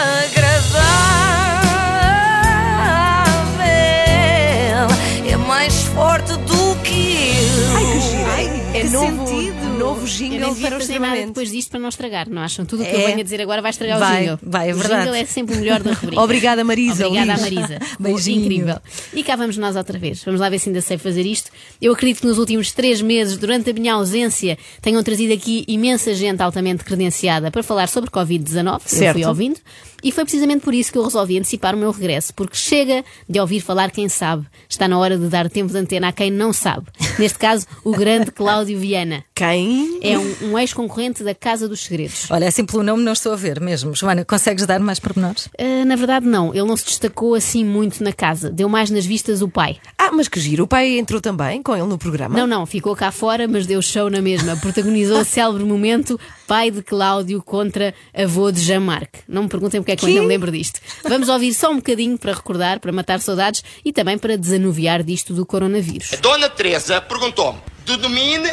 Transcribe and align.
É 5.25 5.37
mais 5.37 5.83
forte 5.85 6.33
do 6.33 6.75
que 6.83 7.37
eu. 7.39 7.77
Ai, 7.77 7.85
que 7.85 8.01
giro. 8.01 8.31
É 8.75 8.81
que 8.81 8.89
novo, 8.89 9.27
sentido. 9.29 9.66
Novo 9.79 10.07
jingle 10.07 10.55
para 10.57 10.77
o 10.77 10.79
extremamente. 10.79 11.27
depois 11.27 11.51
disto 11.51 11.71
para 11.71 11.81
não 11.81 11.89
estragar, 11.89 12.29
não 12.29 12.41
acham? 12.43 12.65
Tudo 12.65 12.83
o 12.83 12.87
que 12.87 12.93
É. 12.93 12.95
eu 13.03 13.07
venho 13.07 13.21
a 13.21 13.23
dizer 13.23 13.41
agora 13.41 13.61
vai 13.61 13.71
estragar 13.71 13.99
Vai, 13.99 14.17
o 14.17 14.21
jingle. 14.21 14.39
vai, 14.43 14.71
é 14.71 14.75
o 14.75 14.77
verdade. 14.79 15.03
jingle 15.03 15.15
é 15.15 15.25
sempre 15.25 15.55
o 15.57 15.59
melhor 15.59 15.83
da 15.83 15.93
rubrica. 15.95 16.23
Obrigada, 16.23 16.65
Marisa, 16.65 17.07
Obrigada, 17.09 17.41
Luís. 17.43 17.55
Marisa. 17.55 17.79
Beijinho. 18.01 18.43
Incrível. 18.43 18.79
E 19.15 19.23
cá 19.23 19.37
vamos 19.37 19.57
nós 19.57 19.77
outra 19.77 19.99
vez. 19.99 20.23
Vamos 20.25 20.41
lá 20.41 20.49
ver 20.49 20.59
se 20.59 20.69
ainda 20.69 20.81
sei 20.81 20.99
fazer 20.99 21.27
isto. 21.27 21.51
Eu 21.81 21.93
acredito 21.93 22.21
que 22.21 22.27
nos 22.27 22.39
últimos 22.39 22.73
três 22.73 23.01
meses, 23.03 23.37
durante 23.37 23.71
a 23.71 23.73
minha 23.73 23.95
ausência, 23.95 24.59
tenham 24.81 25.03
trazido 25.03 25.33
aqui 25.33 25.65
imensa 25.69 26.15
gente 26.15 26.41
altamente 26.43 26.85
credenciada 26.85 27.51
para 27.51 27.63
falar 27.63 27.89
sobre 27.89 28.11
Covid-19. 28.11 28.81
Eu 29.03 29.13
fui 29.13 29.25
ouvindo. 29.25 29.61
E 30.03 30.13
foi 30.13 30.25
precisamente 30.25 30.63
por 30.63 30.75
isso 30.75 30.93
que 30.93 30.99
eu 30.99 31.05
resolvi 31.05 31.39
antecipar 31.39 31.75
o 31.75 31.79
meu 31.79 31.91
regresso, 31.91 32.33
porque 32.35 32.57
chega 32.57 33.05
de 33.29 33.41
ouvir 33.41 33.61
falar 33.61 33.91
quem 33.91 34.09
sabe. 34.09 34.47
Está 34.69 34.87
na 34.87 34.99
hora 34.99 35.19
de 35.19 35.29
dar 35.29 35.49
tempo 35.49 35.73
de 35.73 35.79
antena 35.79 36.09
a 36.09 36.13
quem 36.13 36.31
não 36.31 36.53
sabe. 36.53 36.87
Neste 37.19 37.39
caso, 37.39 37.67
o 37.85 37.93
grande 37.93 38.31
Cláudio 38.31 38.79
Viana. 38.79 39.25
Quem? 39.35 39.99
É 40.03 40.19
um, 40.19 40.35
um 40.43 40.59
ex-concorrente 40.59 41.23
da 41.23 41.35
Casa 41.35 41.69
dos 41.69 41.85
Segredos. 41.85 42.31
Olha, 42.31 42.49
assim 42.49 42.65
pelo 42.65 42.83
nome 42.83 43.03
não 43.03 43.13
estou 43.13 43.33
a 43.33 43.37
ver 43.37 43.61
mesmo. 43.61 43.95
Joana, 43.95 44.25
consegues 44.25 44.67
dar 44.67 44.81
mais 44.81 44.99
pormenores? 44.99 45.49
Ah, 45.59 45.85
na 45.85 45.97
verdade, 45.97 46.27
não. 46.27 46.55
Ele 46.55 46.67
não 46.67 46.77
se 46.77 46.85
destacou 46.85 47.35
assim 47.35 47.65
muito 47.65 48.03
na 48.03 48.13
casa. 48.13 48.51
Deu 48.51 48.69
mais 48.69 48.91
nas 48.91 49.05
vistas 49.05 49.43
o 49.43 49.49
pai. 49.49 49.79
Ah, 49.99 50.11
mas 50.13 50.29
que 50.29 50.41
giro. 50.41 50.65
O 50.65 50.67
pai 50.67 50.99
entrou 50.99 51.21
também 51.21 51.63
com 51.63 51.75
ele 51.75 51.87
no 51.87 51.99
programa? 51.99 52.39
Não, 52.39 52.47
não, 52.47 52.67
ficou 52.67 52.95
cá 52.95 53.11
fora, 53.11 53.47
mas 53.47 53.67
deu 53.67 53.81
show 53.83 54.09
na 54.09 54.21
mesma. 54.23 54.57
Protagonizou 54.57 55.21
o 55.21 55.25
célebre 55.25 55.65
momento 55.65 56.19
pai 56.47 56.71
de 56.71 56.81
Cláudio 56.83 57.43
contra 57.43 57.93
avô 58.15 58.51
de 58.53 58.61
Jean-Marc. 58.61 59.17
Não 59.29 59.43
me 59.43 59.49
perguntem 59.49 59.83
porque 59.87 59.93
é 59.93 59.97
que 59.97 60.05
eu 60.05 60.09
ainda 60.09 60.23
me 60.23 60.27
lembro 60.27 60.51
disto. 60.51 60.81
Vamos 61.05 61.29
ouvir 61.29 61.55
só 61.55 61.71
um 61.71 61.77
bocadinho 61.77 62.19
para 62.19 62.33
recordar, 62.33 62.81
para 62.81 62.91
matar 62.91 63.21
saudades 63.21 63.63
e 63.85 63.93
também 63.93 64.19
para 64.19 64.37
desanuviar 64.37 65.05
disto 65.05 65.33
do 65.33 65.47
coronavírus. 65.47 66.13
A 66.13 66.17
Dona 66.17 66.51
Teresa 66.51 67.01
perguntou-me: 67.01 67.61
denomine, 67.85 68.51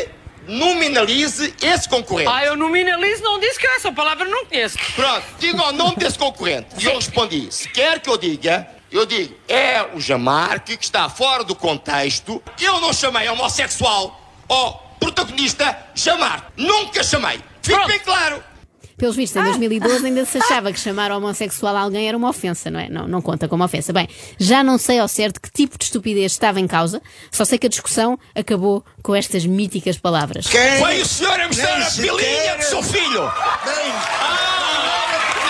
nominalize 0.47 1.51
esse 1.59 1.89
concorrente. 1.89 2.29
Ah, 2.31 2.45
eu 2.45 2.55
nominalizo 2.55 3.23
não 3.23 3.39
disse 3.39 3.59
que 3.59 3.65
essa 3.65 3.91
palavra 3.91 4.25
não 4.25 4.45
conheço. 4.45 4.77
Pronto, 4.95 5.25
diga 5.39 5.69
o 5.69 5.71
nome 5.71 5.95
desse 5.95 6.19
concorrente. 6.19 6.67
E 6.79 6.85
eu 6.85 6.95
respondi: 6.95 7.51
se 7.51 7.67
quer 7.69 7.99
que 7.99 8.09
eu 8.11 8.17
diga, 8.17 8.67
eu 8.91 9.07
digo, 9.07 9.35
é 9.47 9.87
o 9.95 9.99
Jamarque 9.99 10.77
que 10.77 10.85
está 10.85 11.09
fora 11.09 11.43
do 11.43 11.55
contexto. 11.55 12.43
Eu 12.61 12.79
não 12.79 12.93
chamei 12.93 13.27
homossexual 13.27 14.37
ou 14.47 14.73
protagonista 14.99 15.75
Jamarque. 15.95 16.51
Nunca 16.57 17.03
chamei. 17.03 17.39
Fique 17.63 17.87
bem 17.87 17.99
claro. 17.99 18.52
Pelos 18.97 19.15
vistos, 19.15 19.41
em 19.41 19.45
2012 19.45 20.05
ainda 20.05 20.25
se 20.25 20.37
achava 20.37 20.71
que 20.71 20.79
chamar 20.79 21.11
homossexual 21.11 21.75
a 21.75 21.81
alguém 21.81 22.07
era 22.07 22.15
uma 22.17 22.29
ofensa, 22.29 22.69
não 22.71 22.79
é? 22.79 22.89
Não, 22.89 23.07
não 23.07 23.21
conta 23.21 23.47
como 23.47 23.63
ofensa. 23.63 23.91
Bem, 23.91 24.07
já 24.37 24.63
não 24.63 24.77
sei 24.77 24.99
ao 24.99 25.07
certo 25.07 25.41
que 25.41 25.51
tipo 25.51 25.77
de 25.77 25.85
estupidez 25.85 26.31
estava 26.31 26.59
em 26.59 26.67
causa, 26.67 27.01
só 27.31 27.43
sei 27.45 27.57
que 27.57 27.67
a 27.67 27.69
discussão 27.69 28.17
acabou 28.35 28.83
com 29.01 29.15
estas 29.15 29.45
míticas 29.45 29.97
palavras. 29.97 30.45
Foi 30.79 31.01
o 31.01 31.05
senhor 31.05 31.39
a 31.39 31.47
mostrar 31.47 31.81
a 31.81 31.91
pilinha 31.91 32.57
do 32.57 32.63
seu 32.63 32.83
filho. 32.83 33.23
Ah, 33.23 33.59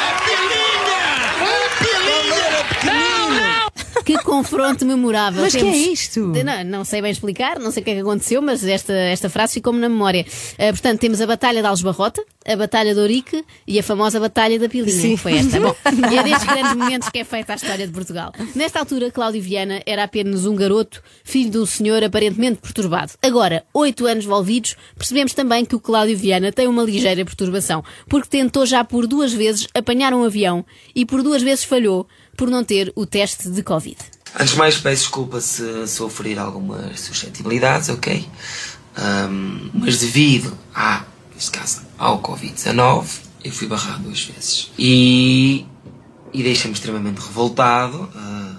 a 0.09 0.13
pilinha! 0.23 1.43
A 1.43 1.45
pilinha! 1.79 3.63
Que 4.03 4.17
confronto 4.23 4.85
memorável. 4.85 5.41
Mas 5.43 5.53
que 5.53 5.59
Temos- 5.61 5.75
é 5.75 5.77
isto? 5.77 6.19
Não, 6.43 6.63
não 6.65 6.83
sei 6.85 7.01
bem 7.01 7.11
explicar, 7.11 7.57
não 7.59 7.71
sei 7.71 7.81
o 7.81 7.85
que 7.85 7.91
é 7.91 7.93
que 7.95 8.01
aconteceu, 8.01 8.41
mas 8.41 8.63
esta, 8.65 8.91
esta 8.91 9.29
frase 9.29 9.53
ficou-me 9.53 9.79
na 9.79 9.87
memória. 9.87 10.25
Ah, 10.59 10.67
portanto, 10.71 10.99
temos 10.99 11.21
a 11.21 11.27
Batalha 11.27 11.61
de 11.61 11.67
Algesbarrota, 11.67 12.21
a 12.45 12.55
Batalha 12.55 12.93
de 12.93 12.99
Ourique 12.99 13.43
e 13.67 13.79
a 13.79 13.83
famosa 13.83 14.19
Batalha 14.19 14.59
da 14.59 14.69
Pilinha. 14.69 15.01
Sim. 15.01 15.17
Foi 15.17 15.33
esta. 15.37 15.59
Bom, 15.59 15.75
e 16.11 16.17
é 16.17 16.23
destes 16.23 16.45
grandes 16.45 16.75
momentos 16.75 17.09
que 17.09 17.19
é 17.19 17.23
feita 17.23 17.53
a 17.53 17.55
história 17.55 17.87
de 17.87 17.93
Portugal. 17.93 18.33
Nesta 18.55 18.79
altura, 18.79 19.11
Cláudio 19.11 19.41
Viana 19.41 19.81
era 19.85 20.03
apenas 20.03 20.45
um 20.45 20.55
garoto, 20.55 21.01
filho 21.23 21.49
de 21.49 21.57
um 21.57 21.65
senhor 21.65 22.03
aparentemente 22.03 22.59
perturbado. 22.59 23.13
Agora, 23.21 23.63
oito 23.73 24.05
anos 24.05 24.25
envolvidos, 24.25 24.75
percebemos 24.97 25.33
também 25.33 25.65
que 25.65 25.75
o 25.75 25.79
Cláudio 25.79 26.17
Viana 26.17 26.51
tem 26.51 26.67
uma 26.67 26.83
ligeira 26.83 27.23
perturbação, 27.23 27.83
porque 28.07 28.27
tentou 28.27 28.65
já 28.65 28.83
por 28.83 29.07
duas 29.07 29.33
vezes 29.33 29.67
apanhar 29.73 30.13
um 30.13 30.23
avião 30.23 30.65
e 30.95 31.05
por 31.05 31.23
duas 31.23 31.41
vezes 31.41 31.63
falhou 31.63 32.07
por 32.35 32.49
não 32.49 32.63
ter 32.63 32.91
o 32.95 33.05
teste 33.05 33.49
de 33.49 33.61
Covid. 33.63 33.97
Antes 34.35 34.53
de 34.53 34.57
mais, 34.57 34.77
peço 34.77 35.03
desculpa 35.03 35.39
se 35.39 35.87
sofrer 35.87 36.39
algumas 36.39 36.99
suscetibilidades, 36.99 37.89
ok? 37.89 38.25
Ahm, 38.95 39.69
mas 39.73 39.99
devido 39.99 40.57
a, 40.73 41.03
neste 41.35 41.51
caso, 41.51 41.81
ao 41.97 42.21
Covid-19, 42.21 43.05
eu 43.43 43.51
fui 43.51 43.67
barrado 43.67 44.03
duas 44.03 44.21
vezes. 44.23 44.71
E, 44.77 45.65
e 46.33 46.43
deixa-me 46.43 46.73
extremamente 46.73 47.19
revoltado. 47.19 48.09
ah, 48.15 48.53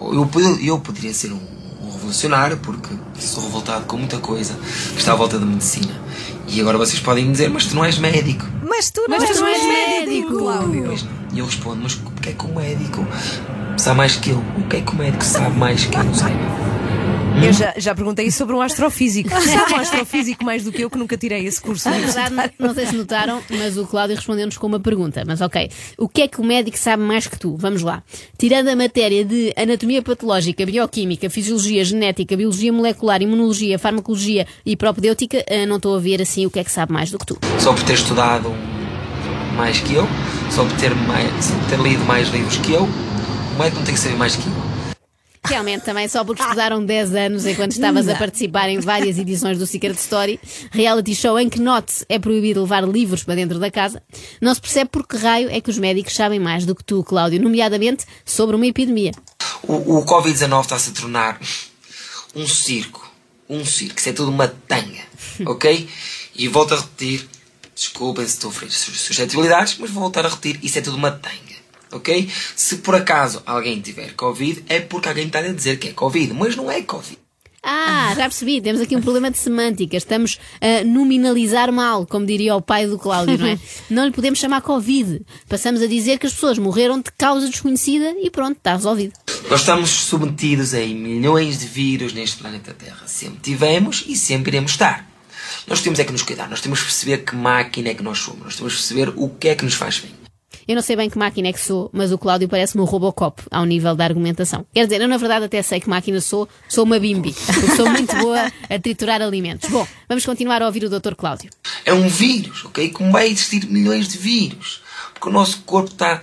eu, 0.00 0.26
pod- 0.26 0.66
eu 0.66 0.78
poderia 0.80 1.12
ser 1.14 1.32
um, 1.32 1.40
um 1.82 1.90
revolucionário, 1.92 2.56
porque 2.58 2.88
sou 3.18 3.42
revoltado 3.44 3.84
com 3.84 3.96
muita 3.96 4.18
coisa 4.18 4.54
que 4.92 4.98
está 4.98 5.12
à 5.12 5.16
volta 5.16 5.38
da 5.38 5.46
medicina. 5.46 6.00
E 6.48 6.60
agora 6.60 6.76
vocês 6.78 7.00
podem 7.00 7.24
me 7.24 7.32
dizer, 7.32 7.48
mas 7.50 7.66
tu 7.66 7.74
não 7.74 7.84
és 7.84 7.98
médico. 7.98 8.44
Mas 8.68 8.90
tu 8.90 9.02
não 9.08 9.18
Mas 9.18 9.22
és 9.28 9.36
tu 9.36 9.40
não 9.42 9.48
és 9.48 9.62
médico. 9.62 10.38
Cláudio. 10.38 10.84
Pois 10.86 11.02
não. 11.04 11.12
E 11.34 11.38
eu 11.38 11.46
respondo, 11.46 11.80
mas 11.82 11.94
porque 11.94 12.30
é 12.30 12.32
que 12.32 12.44
o 12.44 12.54
médico 12.54 13.06
sabe 13.78 13.96
mais 13.96 14.16
que 14.16 14.30
eu? 14.30 14.38
O 14.58 14.66
que 14.68 14.76
é 14.76 14.80
que 14.82 14.92
o 14.92 14.96
médico 14.96 15.24
sabe 15.24 15.56
mais 15.56 15.84
que 15.84 15.96
eu 15.96 16.04
não 16.04 16.14
saiba? 16.14 16.38
Eu 17.44 17.52
já, 17.52 17.74
já 17.76 17.94
perguntei 17.94 18.26
isso 18.26 18.38
sobre 18.38 18.54
um 18.54 18.60
astrofísico. 18.60 19.30
Sabe 19.40 19.74
um 19.74 19.76
astrofísico 19.78 20.44
mais 20.44 20.64
do 20.64 20.72
que 20.72 20.82
eu 20.82 20.90
que 20.90 20.98
nunca 20.98 21.16
tirei 21.16 21.46
esse 21.46 21.60
curso 21.60 21.88
Na 21.88 21.98
verdade, 21.98 22.52
não 22.58 22.74
sei 22.74 22.86
se 22.86 22.94
notaram, 22.94 23.40
mas 23.50 23.76
o 23.76 23.86
Cláudio 23.86 24.16
respondeu-nos 24.16 24.58
com 24.58 24.66
uma 24.66 24.80
pergunta. 24.80 25.22
Mas 25.26 25.40
ok, 25.40 25.70
o 25.98 26.08
que 26.08 26.22
é 26.22 26.28
que 26.28 26.40
o 26.40 26.44
médico 26.44 26.78
sabe 26.78 27.02
mais 27.02 27.26
que 27.26 27.38
tu? 27.38 27.56
Vamos 27.56 27.82
lá. 27.82 28.02
Tirando 28.38 28.68
a 28.68 28.76
matéria 28.76 29.24
de 29.24 29.52
anatomia 29.56 30.02
patológica, 30.02 30.64
bioquímica, 30.66 31.30
fisiologia, 31.30 31.84
genética, 31.84 32.36
biologia 32.36 32.72
molecular, 32.72 33.22
imunologia, 33.22 33.78
farmacologia 33.78 34.46
e 34.64 34.76
propedêutica, 34.76 35.44
ah, 35.48 35.66
não 35.66 35.76
estou 35.76 35.96
a 35.96 35.98
ver 35.98 36.20
assim 36.20 36.46
o 36.46 36.50
que 36.50 36.58
é 36.58 36.64
que 36.64 36.70
sabe 36.70 36.92
mais 36.92 37.10
do 37.10 37.18
que 37.18 37.26
tu. 37.26 37.38
Só 37.58 37.72
por 37.72 37.82
ter 37.82 37.94
estudado 37.94 38.52
mais 39.56 39.80
que 39.80 39.94
eu, 39.94 40.06
só 40.50 40.64
por 40.64 40.76
ter, 40.76 40.94
mais, 40.94 41.44
só 41.44 41.54
por 41.54 41.68
ter 41.68 41.78
lido 41.80 42.04
mais 42.04 42.28
livros 42.28 42.56
que 42.58 42.72
eu, 42.72 42.84
o 42.84 43.58
médico 43.58 43.78
não 43.78 43.84
tem 43.84 43.94
que 43.94 44.00
saber 44.00 44.16
mais 44.16 44.36
que 44.36 44.46
eu. 44.46 44.71
Realmente, 45.44 45.82
também 45.84 46.06
só 46.08 46.24
porque 46.24 46.40
estudaram 46.42 46.84
10 46.84 47.14
anos 47.16 47.44
enquanto 47.46 47.72
estavas 47.72 48.08
a 48.08 48.14
participar 48.14 48.68
em 48.68 48.78
várias 48.78 49.18
edições 49.18 49.58
do 49.58 49.66
Secret 49.66 49.94
Story, 49.98 50.38
reality 50.70 51.14
show 51.16 51.38
em 51.38 51.48
que, 51.48 51.60
note, 51.60 52.04
é 52.08 52.18
proibido 52.18 52.60
levar 52.62 52.84
livros 52.88 53.24
para 53.24 53.34
dentro 53.34 53.58
da 53.58 53.70
casa, 53.70 54.00
não 54.40 54.54
se 54.54 54.60
percebe 54.60 54.90
por 54.90 55.06
que 55.06 55.16
raio 55.16 55.50
é 55.50 55.60
que 55.60 55.68
os 55.68 55.78
médicos 55.78 56.14
sabem 56.14 56.38
mais 56.38 56.64
do 56.64 56.74
que 56.76 56.84
tu, 56.84 57.02
Cláudio, 57.02 57.42
nomeadamente 57.42 58.04
sobre 58.24 58.54
uma 58.54 58.66
epidemia. 58.66 59.10
O, 59.64 59.98
o 59.98 60.06
Covid-19 60.06 60.60
está-se 60.62 60.90
a 60.90 60.92
tornar 60.92 61.40
um 62.34 62.46
circo. 62.46 63.10
Um 63.48 63.64
circo. 63.64 63.98
Isso 63.98 64.08
é 64.08 64.12
tudo 64.12 64.30
uma 64.30 64.48
tanga. 64.48 65.02
Ok? 65.46 65.88
E 66.36 66.48
volto 66.48 66.74
a 66.74 66.76
repetir. 66.78 67.28
Desculpem 67.74 68.24
se 68.26 68.34
estou 68.34 68.50
a 68.50 68.52
ferir 68.52 68.72
sus- 68.72 69.00
suscetibilidades, 69.00 69.76
mas 69.78 69.90
vou 69.90 70.02
voltar 70.02 70.24
a 70.24 70.28
repetir. 70.28 70.58
Isso 70.62 70.78
é 70.78 70.82
tudo 70.82 70.96
uma 70.96 71.10
tanga. 71.10 71.51
Ok? 71.92 72.28
Se 72.56 72.76
por 72.76 72.94
acaso 72.94 73.42
alguém 73.46 73.80
tiver 73.80 74.14
Covid, 74.14 74.64
é 74.68 74.80
porque 74.80 75.08
alguém 75.08 75.26
está 75.26 75.38
a 75.40 75.52
dizer 75.52 75.78
que 75.78 75.88
é 75.88 75.92
Covid. 75.92 76.32
Mas 76.32 76.56
não 76.56 76.70
é 76.70 76.82
Covid. 76.82 77.18
Ah, 77.64 78.12
já 78.16 78.22
percebi, 78.22 78.60
temos 78.60 78.80
aqui 78.80 78.96
um 78.96 79.00
problema 79.00 79.30
de 79.30 79.38
semântica. 79.38 79.96
Estamos 79.96 80.38
a 80.60 80.84
nominalizar 80.84 81.72
mal, 81.72 82.04
como 82.04 82.26
diria 82.26 82.56
o 82.56 82.60
pai 82.60 82.88
do 82.88 82.98
Cláudio, 82.98 83.38
não 83.38 83.46
é? 83.46 83.58
Não 83.88 84.04
lhe 84.04 84.10
podemos 84.10 84.40
chamar 84.40 84.62
Covid. 84.62 85.24
Passamos 85.48 85.80
a 85.80 85.86
dizer 85.86 86.18
que 86.18 86.26
as 86.26 86.32
pessoas 86.32 86.58
morreram 86.58 86.98
de 86.98 87.12
causa 87.16 87.48
desconhecida 87.48 88.16
e 88.20 88.28
pronto, 88.30 88.56
está 88.56 88.74
resolvido. 88.74 89.12
Nós 89.48 89.60
estamos 89.60 89.90
submetidos 89.90 90.74
a 90.74 90.78
milhões 90.78 91.60
de 91.60 91.66
vírus 91.66 92.12
neste 92.12 92.38
planeta 92.38 92.74
Terra. 92.74 93.06
Sempre 93.06 93.38
tivemos 93.42 94.04
e 94.08 94.16
sempre 94.16 94.50
iremos 94.50 94.72
estar. 94.72 95.08
Nós 95.68 95.80
temos 95.80 96.00
é 96.00 96.04
que 96.04 96.12
nos 96.12 96.22
cuidar. 96.22 96.48
Nós 96.48 96.60
temos 96.60 96.80
que 96.80 96.86
perceber 96.86 97.18
que 97.18 97.36
máquina 97.36 97.90
é 97.90 97.94
que 97.94 98.02
nós 98.02 98.18
somos. 98.18 98.42
Nós 98.42 98.56
temos 98.56 98.72
que 98.72 98.78
perceber 98.80 99.12
o 99.14 99.28
que 99.28 99.48
é 99.48 99.54
que 99.54 99.64
nos 99.64 99.74
faz 99.74 100.00
bem. 100.00 100.21
Eu 100.66 100.74
não 100.74 100.82
sei 100.82 100.96
bem 100.96 101.10
que 101.10 101.18
máquina 101.18 101.48
é 101.48 101.52
que 101.52 101.60
sou, 101.60 101.90
mas 101.92 102.12
o 102.12 102.18
Cláudio 102.18 102.48
parece-me 102.48 102.82
um 102.82 102.86
Robocop 102.86 103.42
ao 103.50 103.64
nível 103.64 103.94
da 103.94 104.04
argumentação. 104.04 104.64
Quer 104.72 104.84
dizer, 104.84 105.00
eu 105.00 105.08
na 105.08 105.16
verdade 105.16 105.46
até 105.46 105.60
sei 105.62 105.80
que 105.80 105.88
máquina 105.88 106.20
sou, 106.20 106.48
sou 106.68 106.84
uma 106.84 106.98
bimbi, 106.98 107.32
porque 107.32 107.76
sou 107.76 107.88
muito 107.88 108.14
boa 108.16 108.52
a 108.68 108.78
triturar 108.78 109.20
alimentos. 109.20 109.68
Bom, 109.70 109.86
vamos 110.08 110.24
continuar 110.24 110.62
a 110.62 110.66
ouvir 110.66 110.84
o 110.84 110.90
Dr. 110.90 111.14
Cláudio. 111.14 111.50
É 111.84 111.92
um 111.92 112.08
vírus, 112.08 112.64
ok? 112.64 112.90
Como 112.90 113.10
vai 113.10 113.28
existir 113.28 113.66
milhões 113.66 114.08
de 114.08 114.18
vírus. 114.18 114.82
Porque 115.12 115.28
o 115.28 115.32
nosso 115.32 115.62
corpo 115.62 115.90
está 115.90 116.22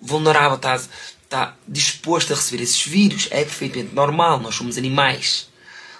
vulnerável, 0.00 0.56
está, 0.56 0.74
está 0.76 1.56
disposto 1.66 2.32
a 2.32 2.36
receber 2.36 2.62
esses 2.62 2.82
vírus. 2.84 3.28
É 3.30 3.44
perfeitamente 3.44 3.94
normal. 3.94 4.40
Nós 4.40 4.54
somos 4.54 4.76
animais. 4.76 5.48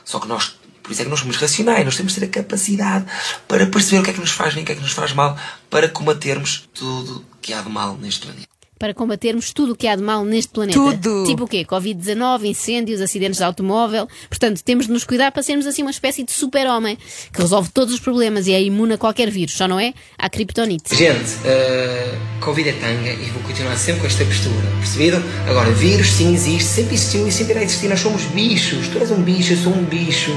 Só 0.05 0.19
que 0.19 0.27
nós, 0.27 0.57
por 0.83 0.93
isso 0.93 1.01
é 1.01 1.05
que 1.05 1.11
nós 1.11 1.21
somos 1.21 1.37
racionais. 1.37 1.85
Nós 1.85 1.97
temos 1.97 2.13
de 2.13 2.21
ter 2.21 2.27
a 2.27 2.29
capacidade 2.29 3.07
para 3.47 3.67
perceber 3.67 4.01
o 4.01 4.03
que 4.03 4.11
é 4.11 4.13
que 4.13 4.21
nos 4.21 4.33
faz 4.33 4.55
bem, 4.55 4.63
o 4.63 4.67
que 4.67 4.73
é 4.73 4.75
que 4.75 4.83
nos 4.83 4.93
faz 4.93 5.13
mal, 5.13 5.39
para 5.71 5.89
combatermos 5.89 6.69
tudo 6.75 7.25
que 7.41 7.53
há 7.53 7.63
de 7.63 7.69
mal 7.69 7.97
neste 7.97 8.27
planeta. 8.27 8.52
Para 8.83 8.93
combatermos 8.93 9.53
tudo 9.53 9.75
o 9.75 9.77
que 9.77 9.87
há 9.87 9.95
de 9.95 10.03
mal 10.03 10.25
neste 10.25 10.51
planeta. 10.51 10.77
Tudo. 10.77 11.23
Tipo 11.25 11.45
o 11.45 11.47
quê? 11.47 11.65
Covid-19, 11.65 12.47
incêndios, 12.47 13.01
acidentes 13.01 13.39
de 13.39 13.45
automóvel. 13.45 14.09
Portanto, 14.29 14.61
temos 14.61 14.87
de 14.87 14.93
nos 14.93 15.05
cuidar 15.05 15.31
para 15.31 15.41
sermos 15.41 15.69
assim 15.69 15.83
uma 15.83 15.93
espécie 15.93 16.25
de 16.25 16.33
super-homem 16.33 16.99
que 17.33 17.41
resolve 17.41 17.71
todos 17.71 17.95
os 17.95 18.01
problemas 18.01 18.49
e 18.49 18.53
é 18.53 18.61
imune 18.61 18.95
a 18.95 18.99
qualquer 18.99 19.31
vírus, 19.31 19.55
só 19.55 19.69
não 19.69 19.79
é? 19.79 19.95
À 20.19 20.29
criptonite. 20.29 20.97
Gente, 20.97 21.31
uh, 21.45 22.41
Covid 22.41 22.71
é 22.71 22.73
tanga 22.73 23.13
e 23.13 23.31
vou 23.31 23.41
continuar 23.45 23.77
sempre 23.77 24.01
com 24.01 24.07
esta 24.09 24.25
postura, 24.25 24.67
percebido? 24.81 25.23
Agora, 25.49 25.71
vírus 25.71 26.09
sim 26.09 26.35
existe, 26.35 26.65
sempre 26.65 26.97
existiu 26.97 27.29
e 27.29 27.31
sempre 27.31 27.53
irá 27.53 27.63
existir. 27.63 27.87
Nós 27.87 28.01
somos 28.01 28.23
bichos. 28.25 28.89
Tu 28.89 28.99
és 28.99 29.13
um 29.13 29.23
bicho, 29.23 29.53
eu 29.53 29.59
sou 29.59 29.73
um 29.73 29.85
bicho. 29.85 30.33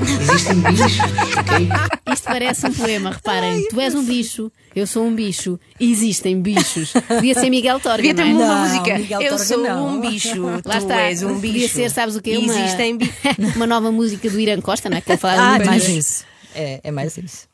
Existem 0.00 0.60
bichos, 0.60 0.98
ok? 1.36 2.01
Isto 2.12 2.24
parece 2.24 2.66
um 2.66 2.72
poema, 2.72 3.10
reparem. 3.10 3.68
tu 3.68 3.80
és 3.80 3.94
um 3.94 4.04
bicho, 4.04 4.50
eu 4.74 4.86
sou 4.86 5.06
um 5.06 5.14
bicho 5.14 5.58
existem 5.78 6.40
bichos. 6.40 6.92
Devia 7.08 7.34
ser 7.34 7.50
Miguel 7.50 7.78
Torga, 7.80 7.96
Devia 7.98 8.14
ter 8.14 8.24
não 8.24 8.42
é? 8.42 8.44
uma 8.44 8.56
música. 8.68 8.98
Miguel 8.98 9.20
Eu 9.22 9.28
Torga 9.30 9.44
sou 9.44 9.58
não. 9.58 9.88
um 9.96 10.00
bicho. 10.00 10.42
Lá 10.64 10.74
tu 10.74 10.78
está. 10.78 11.00
és 11.02 11.22
um 11.22 11.38
bicho. 11.38 11.52
Devia 11.54 11.68
ser, 11.68 11.90
sabes 11.90 12.16
o 12.16 12.22
quê? 12.22 12.36
Uma, 12.38 12.52
Existem 12.58 12.96
bichos. 12.96 13.14
uma 13.56 13.66
nova 13.66 13.90
música 13.92 14.28
do 14.30 14.38
Irã 14.40 14.60
Costa, 14.60 14.88
não 14.88 14.96
é? 14.96 15.00
Que 15.00 15.16
falar 15.16 15.54
Ah, 15.54 15.56
é 15.62 15.64
mais 15.64 15.88
isso. 15.88 16.24
É, 16.54 16.80
é 16.84 16.90
mais 16.90 17.16
isso. 17.16 17.48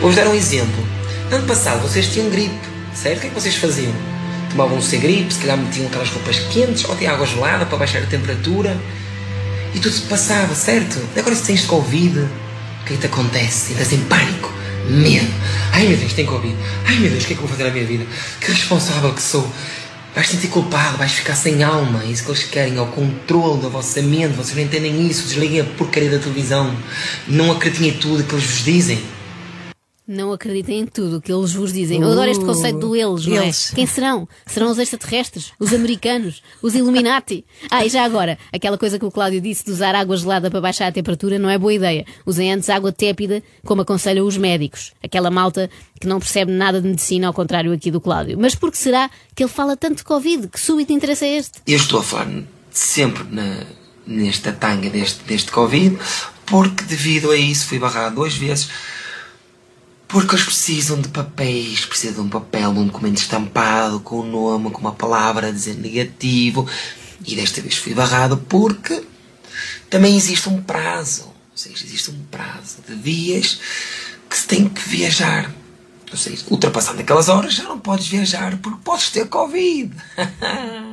Vou-vos 0.00 0.16
dar 0.16 0.26
um 0.28 0.34
exemplo. 0.34 0.84
Ano 1.30 1.46
passado 1.46 1.80
vocês 1.82 2.06
tinham 2.12 2.28
gripe, 2.30 2.54
certo? 2.94 3.18
O 3.18 3.20
que 3.20 3.26
é 3.26 3.30
que 3.30 3.34
vocês 3.40 3.54
faziam? 3.56 3.92
Tomavam 4.50 4.78
o 4.78 4.82
seu 4.82 4.98
gripe, 4.98 5.32
se 5.32 5.40
calhar 5.40 5.58
metiam 5.58 5.86
aquelas 5.86 6.08
roupas 6.10 6.38
quentes 6.52 6.84
ou 6.88 6.96
tinham 6.96 7.12
água 7.14 7.26
gelada 7.26 7.66
para 7.66 7.76
baixar 7.78 8.02
a 8.02 8.06
temperatura 8.06 8.74
e 9.74 9.78
tudo 9.78 9.92
se 9.92 10.02
passava, 10.02 10.54
certo? 10.54 10.98
Agora 11.16 11.34
se 11.34 11.44
tens 11.44 11.66
Covid, 11.66 12.26
que 12.88 12.96
te 12.96 13.06
acontece? 13.06 13.72
Entras 13.72 13.92
em 13.92 14.00
pânico, 14.04 14.52
medo. 14.88 15.32
Ai 15.72 15.86
meu 15.86 15.96
Deus, 15.96 16.12
tenho 16.12 16.28
Covid. 16.28 16.56
Ai 16.86 16.96
meu 16.96 17.10
Deus, 17.10 17.24
o 17.24 17.26
que 17.26 17.34
é 17.34 17.36
que 17.36 17.42
eu 17.42 17.46
vou 17.46 17.56
fazer 17.56 17.64
na 17.64 17.70
minha 17.70 17.84
vida? 17.84 18.06
Que 18.40 18.50
responsável 18.50 19.12
que 19.12 19.22
sou. 19.22 19.46
Vais 20.14 20.26
sentir 20.26 20.48
culpado, 20.48 20.96
vais 20.96 21.12
ficar 21.12 21.36
sem 21.36 21.62
alma. 21.62 22.04
Isso 22.04 22.24
que 22.24 22.30
eles 22.30 22.44
querem, 22.44 22.76
é 22.76 22.80
o 22.80 22.86
controle 22.86 23.62
da 23.62 23.68
vossa 23.68 24.00
mente. 24.02 24.34
Vocês 24.34 24.56
não 24.56 24.64
entendem 24.64 25.06
isso. 25.06 25.28
Desliguem 25.28 25.60
a 25.60 25.64
porcaria 25.64 26.10
da 26.10 26.18
televisão. 26.18 26.74
Não 27.28 27.52
acreditem 27.52 27.90
em 27.90 27.92
tudo 27.92 28.24
que 28.24 28.34
eles 28.34 28.44
vos 28.44 28.64
dizem. 28.64 29.00
Não 30.10 30.32
acreditem 30.32 30.80
em 30.80 30.86
tudo 30.86 31.18
o 31.18 31.20
que 31.20 31.30
eles 31.30 31.52
vos 31.52 31.70
dizem. 31.70 32.00
Eu 32.00 32.10
adoro 32.10 32.30
este 32.30 32.42
conceito 32.42 32.78
do 32.78 32.96
eles, 32.96 33.26
não 33.26 33.42
eles. 33.42 33.70
é? 33.70 33.74
Quem 33.74 33.86
serão? 33.86 34.26
Serão 34.46 34.70
os 34.70 34.78
extraterrestres? 34.78 35.52
Os 35.60 35.74
americanos? 35.74 36.42
Os 36.62 36.74
Illuminati? 36.74 37.44
Ah, 37.70 37.84
e 37.84 37.90
já 37.90 38.02
agora, 38.04 38.38
aquela 38.50 38.78
coisa 38.78 38.98
que 38.98 39.04
o 39.04 39.10
Cláudio 39.10 39.40
disse 39.42 39.62
de 39.66 39.70
usar 39.70 39.94
água 39.94 40.16
gelada 40.16 40.50
para 40.50 40.62
baixar 40.62 40.86
a 40.86 40.92
temperatura 40.92 41.38
não 41.38 41.50
é 41.50 41.58
boa 41.58 41.74
ideia. 41.74 42.06
Usem 42.24 42.50
antes 42.50 42.70
água 42.70 42.90
tépida, 42.90 43.42
como 43.66 43.82
aconselham 43.82 44.26
os 44.26 44.38
médicos. 44.38 44.92
Aquela 45.02 45.30
malta 45.30 45.68
que 46.00 46.06
não 46.06 46.18
percebe 46.18 46.50
nada 46.52 46.80
de 46.80 46.88
medicina, 46.88 47.26
ao 47.26 47.34
contrário 47.34 47.70
aqui 47.72 47.90
do 47.90 48.00
Cláudio. 48.00 48.38
Mas 48.40 48.54
por 48.54 48.70
que 48.70 48.78
será 48.78 49.10
que 49.34 49.42
ele 49.42 49.50
fala 49.50 49.76
tanto 49.76 49.98
de 49.98 50.04
Covid? 50.04 50.48
Que 50.48 50.58
súbito 50.58 50.90
interesse 50.92 51.26
é 51.26 51.36
este? 51.36 51.60
Eu 51.66 51.76
estou 51.76 52.00
a 52.00 52.02
falar 52.02 52.28
sempre 52.70 53.24
na, 53.30 53.64
nesta 54.06 54.52
tanga 54.52 54.88
deste, 54.88 55.22
deste 55.24 55.50
Covid, 55.52 55.98
porque 56.46 56.84
devido 56.84 57.30
a 57.30 57.36
isso 57.36 57.66
fui 57.66 57.78
barrado 57.78 58.14
duas 58.14 58.34
vezes. 58.34 58.70
Porque 60.08 60.34
eles 60.34 60.44
precisam 60.44 61.00
de 61.00 61.08
papéis, 61.08 61.84
precisam 61.84 62.14
de 62.14 62.20
um 62.22 62.28
papel, 62.30 62.72
de 62.72 62.78
um 62.78 62.86
documento 62.86 63.18
estampado, 63.18 64.00
com 64.00 64.20
o 64.20 64.26
nome, 64.26 64.70
com 64.70 64.80
uma 64.80 64.94
palavra 64.94 65.48
a 65.48 65.52
dizer 65.52 65.76
negativo. 65.76 66.66
E 67.26 67.36
desta 67.36 67.60
vez 67.60 67.76
fui 67.76 67.92
barrado 67.92 68.38
porque 68.48 69.04
também 69.90 70.16
existe 70.16 70.48
um 70.48 70.62
prazo. 70.62 71.24
Ou 71.24 71.56
seja, 71.56 71.84
existe 71.84 72.10
um 72.10 72.24
prazo 72.30 72.78
de 72.88 72.96
dias 72.96 73.60
que 74.30 74.38
se 74.38 74.46
tem 74.46 74.66
que 74.66 74.88
viajar. 74.88 75.52
Ou 76.10 76.16
seja, 76.16 76.42
ultrapassando 76.48 77.00
aquelas 77.00 77.28
horas 77.28 77.52
já 77.52 77.64
não 77.64 77.78
podes 77.78 78.08
viajar 78.08 78.56
porque 78.58 78.80
podes 78.82 79.10
ter 79.10 79.26
Covid. 79.26 79.92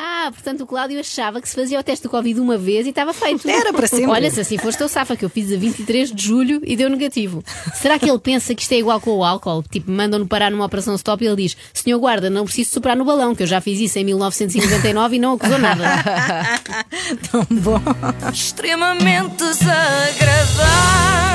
Ah, 0.00 0.30
portanto 0.32 0.60
o 0.60 0.66
Cláudio 0.66 1.00
achava 1.00 1.40
que 1.40 1.48
se 1.48 1.56
fazia 1.56 1.80
o 1.80 1.82
teste 1.82 2.04
do 2.04 2.08
Covid 2.08 2.38
uma 2.38 2.56
vez 2.56 2.86
e 2.86 2.90
estava 2.90 3.12
feito. 3.12 3.50
Era 3.50 3.72
para 3.72 3.88
sempre. 3.88 4.06
Olha, 4.06 4.30
se 4.30 4.40
assim 4.40 4.56
foste 4.56 4.80
eu 4.80 4.88
safa, 4.88 5.16
que 5.16 5.24
eu 5.24 5.28
fiz 5.28 5.52
a 5.52 5.56
23 5.56 6.12
de 6.12 6.24
julho 6.24 6.60
e 6.64 6.76
deu 6.76 6.88
negativo. 6.88 7.42
Será 7.74 7.98
que 7.98 8.08
ele 8.08 8.18
pensa 8.20 8.54
que 8.54 8.62
isto 8.62 8.72
é 8.72 8.78
igual 8.78 9.00
com 9.00 9.10
o 9.10 9.24
álcool? 9.24 9.64
Tipo, 9.64 9.90
mandam-no 9.90 10.24
parar 10.28 10.52
numa 10.52 10.64
operação 10.64 10.94
stop 10.94 11.24
e 11.24 11.26
ele 11.26 11.42
diz: 11.42 11.56
Senhor 11.74 11.98
guarda, 11.98 12.30
não 12.30 12.44
preciso 12.44 12.70
soprar 12.70 12.96
no 12.96 13.04
balão, 13.04 13.34
que 13.34 13.42
eu 13.42 13.46
já 13.48 13.60
fiz 13.60 13.80
isso 13.80 13.98
em 13.98 14.04
1999 14.04 15.16
e 15.16 15.18
não 15.18 15.32
acusou 15.32 15.58
nada. 15.58 15.84
Tão 17.32 17.44
bom. 17.50 17.80
Extremamente 18.32 19.36
desagradável. 19.36 21.27